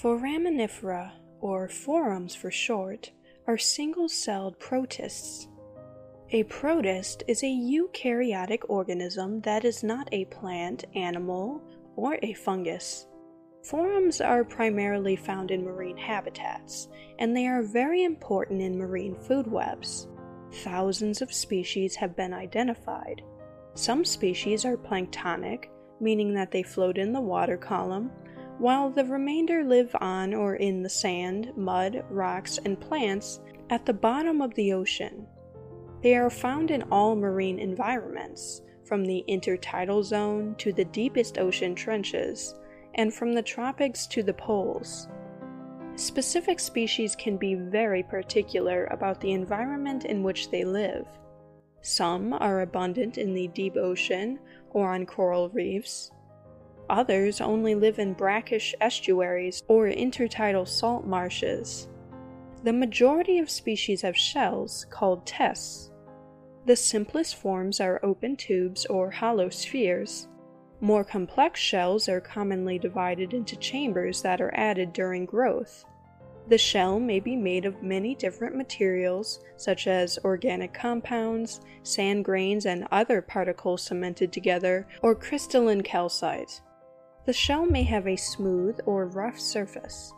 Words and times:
Foraminifera, 0.00 1.10
or 1.40 1.68
forams 1.68 2.32
for 2.32 2.52
short, 2.52 3.10
are 3.48 3.58
single-celled 3.58 4.56
protists. 4.60 5.48
A 6.30 6.44
protist 6.44 7.24
is 7.26 7.42
a 7.42 7.46
eukaryotic 7.46 8.60
organism 8.68 9.40
that 9.40 9.64
is 9.64 9.82
not 9.82 10.08
a 10.12 10.26
plant, 10.26 10.84
animal, 10.94 11.60
or 11.96 12.16
a 12.22 12.32
fungus. 12.34 13.06
Forams 13.64 14.20
are 14.20 14.44
primarily 14.44 15.16
found 15.16 15.50
in 15.50 15.64
marine 15.64 15.96
habitats, 15.96 16.86
and 17.18 17.36
they 17.36 17.48
are 17.48 17.62
very 17.62 18.04
important 18.04 18.62
in 18.62 18.78
marine 18.78 19.16
food 19.16 19.48
webs. 19.48 20.06
Thousands 20.62 21.22
of 21.22 21.32
species 21.32 21.96
have 21.96 22.14
been 22.14 22.32
identified. 22.32 23.22
Some 23.74 24.04
species 24.04 24.64
are 24.64 24.76
planktonic, 24.76 25.64
meaning 26.00 26.34
that 26.34 26.52
they 26.52 26.62
float 26.62 26.98
in 26.98 27.12
the 27.12 27.20
water 27.20 27.56
column, 27.56 28.12
while 28.58 28.90
the 28.90 29.04
remainder 29.04 29.64
live 29.64 29.94
on 30.00 30.34
or 30.34 30.56
in 30.56 30.82
the 30.82 30.90
sand, 30.90 31.52
mud, 31.56 32.04
rocks, 32.10 32.58
and 32.64 32.80
plants 32.80 33.40
at 33.70 33.86
the 33.86 33.92
bottom 33.92 34.40
of 34.40 34.54
the 34.54 34.72
ocean. 34.72 35.26
They 36.02 36.16
are 36.16 36.30
found 36.30 36.70
in 36.70 36.82
all 36.90 37.16
marine 37.16 37.58
environments, 37.58 38.62
from 38.84 39.04
the 39.04 39.24
intertidal 39.28 40.02
zone 40.02 40.54
to 40.58 40.72
the 40.72 40.86
deepest 40.86 41.38
ocean 41.38 41.74
trenches, 41.74 42.54
and 42.94 43.12
from 43.12 43.32
the 43.32 43.42
tropics 43.42 44.06
to 44.08 44.22
the 44.22 44.34
poles. 44.34 45.08
Specific 45.96 46.58
species 46.60 47.14
can 47.16 47.36
be 47.36 47.54
very 47.54 48.02
particular 48.02 48.86
about 48.86 49.20
the 49.20 49.32
environment 49.32 50.04
in 50.04 50.22
which 50.22 50.50
they 50.50 50.64
live. 50.64 51.06
Some 51.82 52.32
are 52.32 52.60
abundant 52.60 53.18
in 53.18 53.34
the 53.34 53.48
deep 53.48 53.76
ocean 53.76 54.38
or 54.70 54.94
on 54.94 55.06
coral 55.06 55.48
reefs. 55.50 56.10
Others 56.90 57.40
only 57.40 57.74
live 57.74 57.98
in 57.98 58.14
brackish 58.14 58.74
estuaries 58.80 59.62
or 59.68 59.86
intertidal 59.88 60.66
salt 60.66 61.06
marshes. 61.06 61.88
The 62.64 62.72
majority 62.72 63.38
of 63.38 63.50
species 63.50 64.02
have 64.02 64.16
shells 64.16 64.86
called 64.90 65.26
tests. 65.26 65.90
The 66.64 66.76
simplest 66.76 67.36
forms 67.36 67.80
are 67.80 68.00
open 68.02 68.36
tubes 68.36 68.86
or 68.86 69.10
hollow 69.10 69.48
spheres. 69.48 70.28
More 70.80 71.04
complex 71.04 71.60
shells 71.60 72.08
are 72.08 72.20
commonly 72.20 72.78
divided 72.78 73.34
into 73.34 73.56
chambers 73.56 74.22
that 74.22 74.40
are 74.40 74.54
added 74.54 74.92
during 74.92 75.26
growth. 75.26 75.84
The 76.48 76.58
shell 76.58 76.98
may 76.98 77.20
be 77.20 77.36
made 77.36 77.66
of 77.66 77.82
many 77.82 78.14
different 78.14 78.56
materials, 78.56 79.40
such 79.56 79.86
as 79.86 80.18
organic 80.24 80.72
compounds, 80.72 81.60
sand 81.82 82.24
grains, 82.24 82.64
and 82.64 82.88
other 82.90 83.20
particles 83.20 83.82
cemented 83.82 84.32
together, 84.32 84.86
or 85.02 85.14
crystalline 85.14 85.82
calcite. 85.82 86.62
The 87.28 87.34
shell 87.34 87.66
may 87.66 87.82
have 87.82 88.08
a 88.08 88.16
smooth 88.16 88.80
or 88.86 89.04
rough 89.04 89.38
surface. 89.38 90.14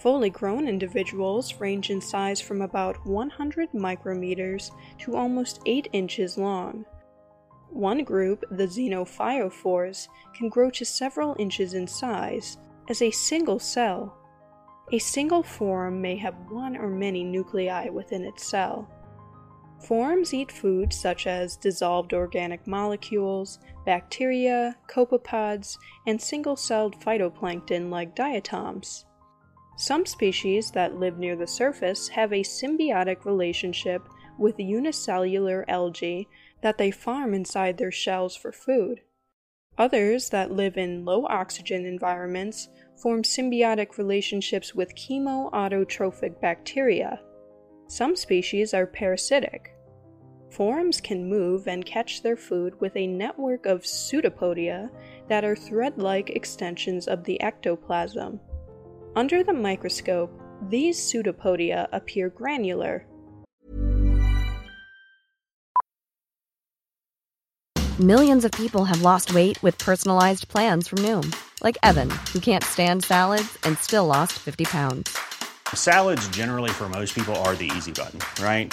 Fully 0.00 0.30
grown 0.30 0.66
individuals 0.66 1.54
range 1.60 1.90
in 1.90 2.00
size 2.00 2.40
from 2.40 2.60
about 2.60 3.06
100 3.06 3.70
micrometers 3.70 4.72
to 4.98 5.14
almost 5.14 5.60
8 5.64 5.86
inches 5.92 6.36
long. 6.36 6.86
One 7.70 8.02
group, 8.02 8.44
the 8.50 8.66
xenophyophores, 8.66 10.08
can 10.36 10.48
grow 10.48 10.70
to 10.70 10.84
several 10.84 11.36
inches 11.38 11.72
in 11.72 11.86
size 11.86 12.56
as 12.88 13.00
a 13.00 13.12
single 13.12 13.60
cell. 13.60 14.18
A 14.90 14.98
single 14.98 15.44
foram 15.44 16.02
may 16.02 16.16
have 16.16 16.34
one 16.50 16.76
or 16.76 16.88
many 16.88 17.22
nuclei 17.22 17.90
within 17.90 18.24
its 18.24 18.44
cell. 18.44 18.90
Forams 19.86 20.32
eat 20.32 20.50
food 20.50 20.94
such 20.94 21.26
as 21.26 21.58
dissolved 21.58 22.14
organic 22.14 22.66
molecules, 22.66 23.58
bacteria, 23.84 24.76
copepods, 24.88 25.76
and 26.06 26.20
single 26.20 26.56
celled 26.56 26.98
phytoplankton 27.00 27.90
like 27.90 28.14
diatoms. 28.14 29.04
Some 29.76 30.06
species 30.06 30.70
that 30.70 30.98
live 30.98 31.18
near 31.18 31.36
the 31.36 31.46
surface 31.46 32.08
have 32.08 32.32
a 32.32 32.42
symbiotic 32.42 33.26
relationship 33.26 34.08
with 34.38 34.58
unicellular 34.58 35.66
algae 35.68 36.28
that 36.62 36.78
they 36.78 36.90
farm 36.90 37.34
inside 37.34 37.76
their 37.76 37.92
shells 37.92 38.34
for 38.34 38.52
food. 38.52 39.02
Others 39.76 40.30
that 40.30 40.50
live 40.50 40.78
in 40.78 41.04
low 41.04 41.26
oxygen 41.26 41.84
environments 41.84 42.68
form 43.02 43.22
symbiotic 43.22 43.98
relationships 43.98 44.74
with 44.74 44.94
chemoautotrophic 44.94 46.40
bacteria. 46.40 47.20
Some 47.86 48.16
species 48.16 48.72
are 48.72 48.86
parasitic. 48.86 49.73
Forams 50.54 51.00
can 51.00 51.28
move 51.28 51.66
and 51.66 51.84
catch 51.84 52.22
their 52.22 52.36
food 52.36 52.80
with 52.80 52.94
a 52.94 53.08
network 53.08 53.66
of 53.66 53.82
pseudopodia 53.82 54.88
that 55.28 55.44
are 55.44 55.56
thread 55.56 55.98
like 55.98 56.30
extensions 56.30 57.08
of 57.08 57.24
the 57.24 57.40
ectoplasm. 57.42 58.38
Under 59.16 59.42
the 59.42 59.52
microscope, 59.52 60.30
these 60.68 60.96
pseudopodia 60.96 61.88
appear 61.90 62.28
granular. 62.30 63.04
Millions 67.98 68.44
of 68.44 68.52
people 68.52 68.84
have 68.84 69.02
lost 69.02 69.34
weight 69.34 69.60
with 69.60 69.76
personalized 69.78 70.46
plans 70.46 70.86
from 70.86 70.98
Noom, 70.98 71.34
like 71.64 71.78
Evan, 71.82 72.10
who 72.32 72.38
can't 72.38 72.62
stand 72.62 73.02
salads 73.02 73.58
and 73.64 73.76
still 73.78 74.06
lost 74.06 74.34
50 74.34 74.66
pounds. 74.66 75.18
Salads, 75.74 76.28
generally, 76.28 76.70
for 76.70 76.88
most 76.88 77.16
people, 77.16 77.34
are 77.42 77.56
the 77.56 77.68
easy 77.76 77.90
button, 77.90 78.20
right? 78.40 78.72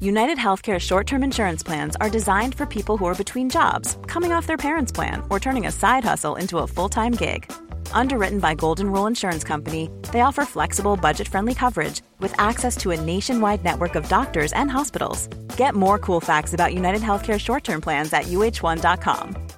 United 0.00 0.38
Healthcare 0.38 0.78
short 0.78 1.08
term 1.08 1.24
insurance 1.24 1.60
plans 1.60 1.96
are 1.96 2.08
designed 2.08 2.54
for 2.54 2.64
people 2.66 2.96
who 2.96 3.06
are 3.06 3.16
between 3.16 3.50
jobs, 3.50 3.98
coming 4.06 4.30
off 4.30 4.46
their 4.46 4.56
parents' 4.56 4.92
plan, 4.92 5.24
or 5.28 5.40
turning 5.40 5.66
a 5.66 5.72
side 5.72 6.04
hustle 6.04 6.36
into 6.36 6.58
a 6.58 6.66
full 6.68 6.88
time 6.88 7.12
gig. 7.12 7.50
Underwritten 7.90 8.38
by 8.38 8.54
Golden 8.54 8.92
Rule 8.92 9.08
Insurance 9.08 9.42
Company, 9.42 9.90
they 10.12 10.20
offer 10.20 10.44
flexible, 10.44 10.96
budget 10.96 11.26
friendly 11.26 11.52
coverage 11.52 12.02
with 12.20 12.32
access 12.38 12.76
to 12.76 12.92
a 12.92 13.00
nationwide 13.00 13.64
network 13.64 13.96
of 13.96 14.08
doctors 14.08 14.52
and 14.52 14.70
hospitals. 14.70 15.26
Get 15.56 15.74
more 15.74 15.98
cool 15.98 16.20
facts 16.20 16.54
about 16.54 16.74
United 16.74 17.02
Healthcare 17.02 17.40
short 17.40 17.64
term 17.64 17.80
plans 17.80 18.12
at 18.12 18.26
uh1.com. 18.26 19.48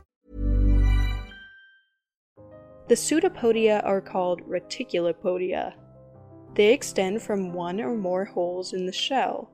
The 2.89 2.95
pseudopodia 2.95 3.85
are 3.85 4.01
called 4.01 4.41
reticulopodia. 4.49 5.75
They 6.55 6.73
extend 6.73 7.21
from 7.21 7.53
one 7.53 7.79
or 7.79 7.95
more 7.95 8.25
holes 8.25 8.73
in 8.73 8.87
the 8.87 8.93
shell. 8.93 9.53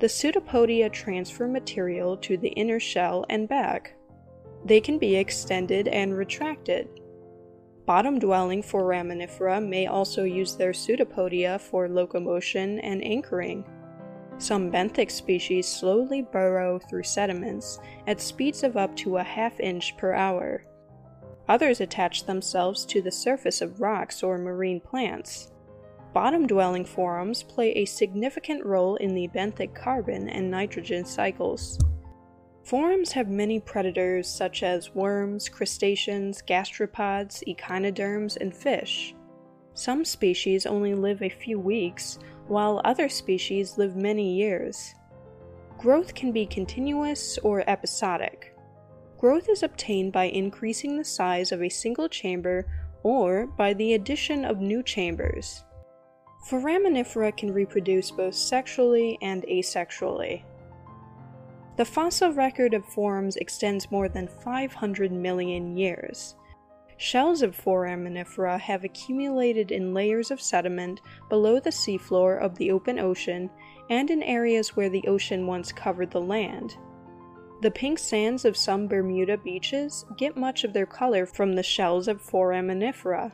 The 0.00 0.06
pseudopodia 0.06 0.92
transfer 0.92 1.48
material 1.48 2.16
to 2.18 2.36
the 2.36 2.50
inner 2.50 2.78
shell 2.78 3.26
and 3.28 3.48
back. 3.48 3.94
They 4.64 4.80
can 4.80 4.96
be 4.96 5.16
extended 5.16 5.88
and 5.88 6.16
retracted. 6.16 6.88
Bottom 7.84 8.20
dwelling 8.20 8.62
foraminifera 8.62 9.66
may 9.66 9.86
also 9.86 10.22
use 10.22 10.54
their 10.54 10.72
pseudopodia 10.72 11.60
for 11.60 11.88
locomotion 11.88 12.78
and 12.80 13.02
anchoring. 13.02 13.64
Some 14.38 14.70
benthic 14.70 15.10
species 15.10 15.66
slowly 15.66 16.22
burrow 16.22 16.78
through 16.78 17.02
sediments 17.02 17.80
at 18.06 18.20
speeds 18.20 18.62
of 18.62 18.76
up 18.76 18.94
to 18.96 19.16
a 19.16 19.24
half 19.24 19.58
inch 19.58 19.96
per 19.96 20.12
hour. 20.12 20.64
Others 21.48 21.80
attach 21.80 22.24
themselves 22.24 22.84
to 22.86 23.02
the 23.02 23.10
surface 23.10 23.60
of 23.60 23.80
rocks 23.80 24.22
or 24.22 24.38
marine 24.38 24.80
plants. 24.80 25.50
Bottom 26.12 26.46
dwelling 26.46 26.84
forams 26.84 27.42
play 27.42 27.72
a 27.72 27.84
significant 27.84 28.64
role 28.64 28.96
in 28.96 29.14
the 29.14 29.28
benthic 29.28 29.74
carbon 29.74 30.28
and 30.28 30.50
nitrogen 30.50 31.04
cycles. 31.04 31.78
Forams 32.64 33.12
have 33.12 33.28
many 33.28 33.60
predators 33.60 34.28
such 34.28 34.62
as 34.62 34.94
worms, 34.94 35.48
crustaceans, 35.48 36.42
gastropods, 36.42 37.42
echinoderms, 37.46 38.36
and 38.36 38.54
fish. 38.54 39.14
Some 39.74 40.04
species 40.04 40.66
only 40.66 40.94
live 40.94 41.22
a 41.22 41.28
few 41.28 41.58
weeks, 41.58 42.18
while 42.46 42.80
other 42.84 43.08
species 43.08 43.78
live 43.78 43.94
many 43.94 44.34
years. 44.34 44.94
Growth 45.78 46.14
can 46.14 46.32
be 46.32 46.46
continuous 46.46 47.38
or 47.38 47.62
episodic. 47.68 48.56
Growth 49.18 49.48
is 49.48 49.62
obtained 49.62 50.12
by 50.12 50.24
increasing 50.24 50.96
the 50.96 51.04
size 51.04 51.52
of 51.52 51.62
a 51.62 51.68
single 51.68 52.08
chamber 52.08 52.66
or 53.02 53.46
by 53.46 53.72
the 53.74 53.94
addition 53.94 54.44
of 54.44 54.60
new 54.60 54.82
chambers. 54.82 55.64
Foraminifera 56.48 57.36
can 57.36 57.52
reproduce 57.52 58.10
both 58.10 58.34
sexually 58.34 59.18
and 59.20 59.42
asexually. 59.42 60.44
The 61.76 61.84
fossil 61.84 62.32
record 62.32 62.72
of 62.72 62.86
forams 62.86 63.36
extends 63.36 63.90
more 63.90 64.08
than 64.08 64.28
500 64.28 65.12
million 65.12 65.76
years. 65.76 66.34
Shells 66.96 67.42
of 67.42 67.54
foraminifera 67.54 68.58
have 68.58 68.82
accumulated 68.82 69.70
in 69.70 69.94
layers 69.94 70.30
of 70.30 70.40
sediment 70.40 71.00
below 71.28 71.60
the 71.60 71.70
seafloor 71.70 72.40
of 72.40 72.56
the 72.56 72.70
open 72.70 72.98
ocean 72.98 73.50
and 73.90 74.10
in 74.10 74.22
areas 74.22 74.74
where 74.74 74.88
the 74.88 75.06
ocean 75.06 75.46
once 75.46 75.70
covered 75.70 76.10
the 76.10 76.20
land. 76.20 76.76
The 77.60 77.70
pink 77.70 77.98
sands 77.98 78.44
of 78.44 78.56
some 78.56 78.88
Bermuda 78.88 79.36
beaches 79.36 80.04
get 80.16 80.36
much 80.36 80.64
of 80.64 80.72
their 80.72 80.86
color 80.86 81.26
from 81.26 81.54
the 81.54 81.62
shells 81.62 82.08
of 82.08 82.22
foraminifera. 82.22 83.32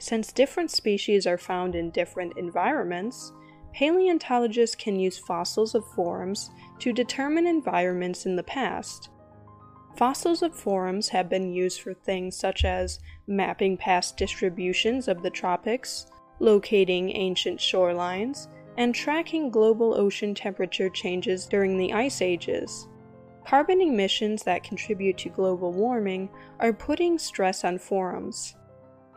Since 0.00 0.32
different 0.32 0.70
species 0.70 1.26
are 1.26 1.36
found 1.36 1.74
in 1.74 1.90
different 1.90 2.38
environments, 2.38 3.34
paleontologists 3.74 4.74
can 4.74 4.98
use 4.98 5.18
fossils 5.18 5.74
of 5.74 5.86
forams 5.88 6.50
to 6.78 6.94
determine 6.94 7.46
environments 7.46 8.24
in 8.24 8.34
the 8.34 8.42
past. 8.42 9.10
Fossils 9.96 10.40
of 10.40 10.54
forams 10.54 11.10
have 11.10 11.28
been 11.28 11.52
used 11.52 11.82
for 11.82 11.92
things 11.92 12.34
such 12.34 12.64
as 12.64 12.98
mapping 13.26 13.76
past 13.76 14.16
distributions 14.16 15.06
of 15.06 15.22
the 15.22 15.28
tropics, 15.28 16.06
locating 16.38 17.14
ancient 17.14 17.60
shorelines, 17.60 18.48
and 18.78 18.94
tracking 18.94 19.50
global 19.50 19.92
ocean 19.92 20.34
temperature 20.34 20.88
changes 20.88 21.44
during 21.44 21.76
the 21.76 21.92
ice 21.92 22.22
ages. 22.22 22.88
Carbon 23.46 23.82
emissions 23.82 24.44
that 24.44 24.64
contribute 24.64 25.18
to 25.18 25.28
global 25.28 25.72
warming 25.72 26.30
are 26.58 26.72
putting 26.72 27.18
stress 27.18 27.64
on 27.64 27.76
forams. 27.78 28.54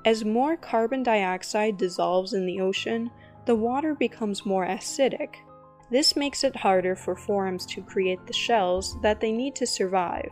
As 0.05 0.25
more 0.25 0.57
carbon 0.57 1.01
dioxide 1.01 1.77
dissolves 1.77 2.33
in 2.33 2.45
the 2.45 2.59
ocean, 2.59 3.09
the 3.45 3.55
water 3.55 3.95
becomes 3.95 4.45
more 4.45 4.65
acidic. 4.65 5.35
This 5.89 6.15
makes 6.15 6.43
it 6.43 6.55
harder 6.57 6.95
for 6.95 7.15
forams 7.15 7.65
to 7.67 7.81
create 7.81 8.25
the 8.27 8.33
shells 8.33 8.99
that 9.01 9.21
they 9.21 9.31
need 9.31 9.55
to 9.55 9.65
survive. 9.65 10.31